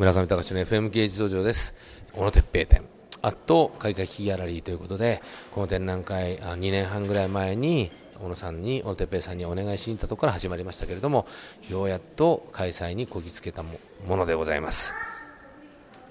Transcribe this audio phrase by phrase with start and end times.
[0.00, 1.74] 村上隆の FM 芸術道場です。
[2.14, 2.84] 小野哲平展
[3.20, 5.20] アット開会ギャラリーということで
[5.52, 11.26] この展覧会2年半ぐらい前に小野さんに小野哲平さんにお願いしに行ったところから始まりましたけれども
[11.68, 13.76] ようやっと開催にこぎつけたも
[14.08, 14.94] のでございます。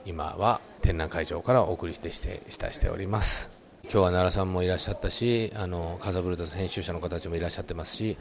[0.06, 3.50] 今は展覧会場からお送りしてしてしております。
[3.86, 8.18] 今日は奈良さんもいらっしゃったしあのカザブルタス編集者の方たちもいらっしゃってますし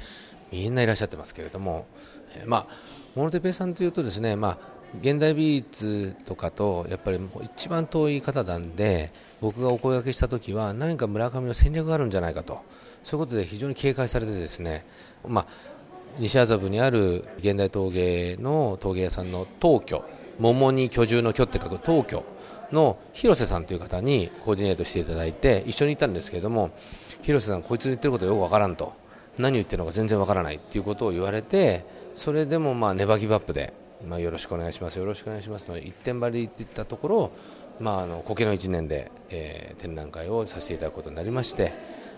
[0.50, 1.86] みんないらっしゃってますけれども、
[2.34, 4.58] え、まあモノテペさんというとですね、まあ、
[5.00, 7.20] 現代美術とかとやっぱり
[7.54, 12.62] 一番遠い方なんで僕がお声がけした時は何か村上の戦略があるんじゃないかと。
[13.04, 14.84] そういうことで非常に警戒されてですね、
[15.26, 15.46] まあ、
[16.18, 20.02] 西麻布にある現代陶芸の陶芸屋さんの東居
[20.38, 22.24] 桃に居住の居って書く東居
[22.72, 26.70] の広瀬さんという方にコーディネートしていただいて一緒に行ったんですけれども
[27.22, 28.92] 広瀬さんこいつの言ってることよくわからんと。
[29.38, 31.84] 何言ってるのか全然わからないということを言われて
[32.14, 33.72] それでもまあネバギブアップで
[34.06, 34.98] まあ、よろしくお願いします。
[34.98, 37.30] よろしくお願いしますの一点張りっていったところ、
[37.80, 41.72] まあ、あの苔の1年で、えー、展覧会をさせていただくことになりまして、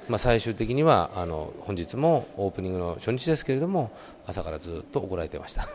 [0.09, 3.91] まあ、最終的にはあの本日もオープニングの初日ですけれども
[4.27, 5.67] 朝からずっと怒られてました。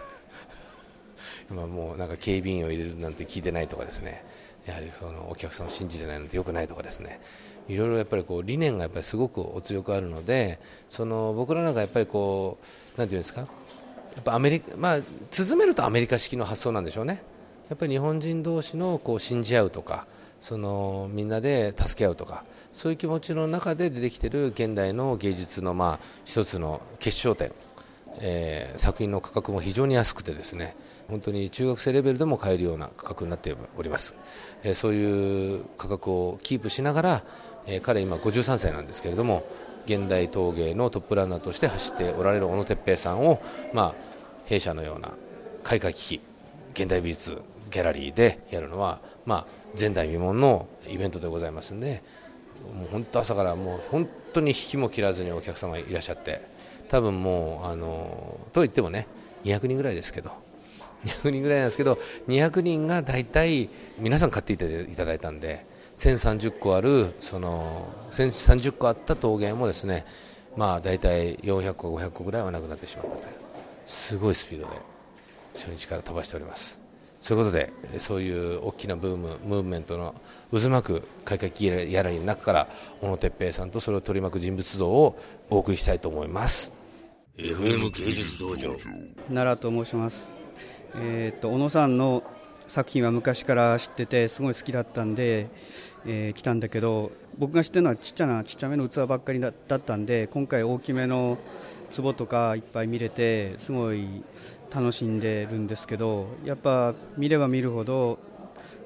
[1.50, 4.24] 今もうなんか警備員を入れるなんて聞いてないとかですね。
[4.66, 7.20] やはりそのお客さんを信じてないのでよくないとかですね。
[7.68, 12.58] いろいろやっぱりこう理念がやっぱりすごくお強くあるのでその僕らなんかやっぱりこ
[12.96, 13.48] うなんていうんですか？
[14.16, 15.00] やっぱアメリカ、まあ、
[15.30, 17.22] 続めるとアメリカ式の発想なんでしょうね、
[17.70, 20.08] やっぱり日本人同士のこう信じ合うとか、
[20.40, 22.44] そのみんなで助け合うとか、
[22.74, 27.52] そういう気持ちの中で出てきている現代の芸術のまあ一つの決勝点、
[28.20, 30.76] えー、作品の価格も非常に安くてですね、
[31.08, 34.16] 本当に中学生レベルでも買えるような価格になっております、
[34.64, 37.24] えー、そういう価格をキープしながら、
[37.68, 39.44] えー、彼、今53歳なんですけれども、
[39.86, 43.42] 現代陶芸のトップランナーとして走っておられる小野哲平さんを、
[43.74, 43.94] まあ、
[44.46, 45.12] 弊社のような
[45.64, 46.22] 開会危機
[46.74, 49.46] 現代美術ギャラリーでやるのは、まあ、
[49.80, 52.04] 前代未聞のイベントでございますので
[52.76, 56.42] もう本当朝からもう本当に引きも切らずにお客様いらっしゃって
[56.90, 59.08] 多分もうあのと言ってもね
[59.44, 60.32] 200人ぐらいですけど
[61.06, 65.66] 200人ぐらいなんですけど200人が大体皆さん買っていただいたんで
[65.96, 70.06] 1030個あるその1030個あった陶芸もですね
[70.58, 73.34] まあ大体400個500個ぐらいはなくなってしまったという
[73.86, 74.72] すごいスピードで
[75.54, 76.86] 初日から飛ばしております。
[77.22, 80.14] そういうことでそういう大きなブームムーブメントの
[80.52, 82.68] 渦巻く開会期やらりの中から
[83.02, 85.20] 小野哲平さんとそれを取り巻く人物像を
[85.50, 86.78] お送りしたいと思います。
[87.36, 88.76] FM 芸術道場。
[89.34, 90.30] 奈良と申します。
[90.98, 92.22] えー、っと小野さんの
[92.68, 95.48] 作品は昔から知っててすごい好きだったんで、
[96.06, 101.38] えー、来たんだけど僕が知ってるのはちっちゃなちっちゃめの器ばっかりだったんで今回大きめの
[101.96, 104.24] 壺とかいっぱい見れてすごい
[104.74, 108.20] 楽しんでるんですけどやっぱ見れば見るほど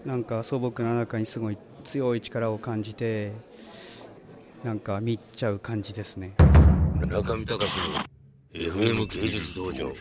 [0.06, 3.32] なんか素朴な中にすごい強い力を感じて
[4.64, 6.34] なんか見っちゃう感じですね。
[7.08, 8.10] 中見隆の
[8.54, 9.92] FM 芸術道場。